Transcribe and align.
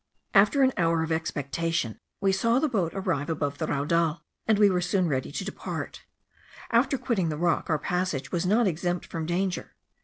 After 0.33 0.63
an 0.63 0.73
hour 0.77 1.03
of 1.03 1.11
expectation, 1.11 1.99
we 2.21 2.31
saw 2.31 2.57
the 2.57 2.67
boat 2.67 2.91
arrive 2.95 3.29
above 3.29 3.59
the 3.59 3.67
raudal, 3.67 4.21
and 4.47 4.57
we 4.57 4.67
were 4.67 4.81
soon 4.81 5.07
ready 5.07 5.31
to 5.31 5.45
depart. 5.45 6.05
After 6.71 6.97
quitting 6.97 7.29
the 7.29 7.37
rock, 7.37 7.69
our 7.69 7.77
passage 7.77 8.31
was 8.31 8.43
not 8.43 8.65
exempt 8.65 9.05
from 9.05 9.27
danger. 9.27 9.75